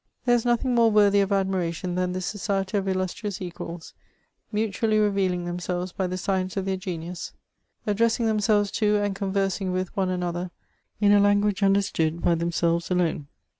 [0.25, 3.93] There is nothing more worthy of admiration than this society of illustrious equals,
[4.51, 7.33] mutually revealing themselves by the signs of their genius;
[7.85, 10.49] addressing themselves to, and conversing with, one another,
[10.99, 13.27] in a language understood by themselves alone.